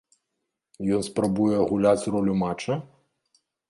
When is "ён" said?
0.95-1.05